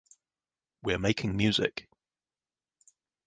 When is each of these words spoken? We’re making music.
We’re 0.81 0.97
making 0.97 1.37
music. 1.37 1.87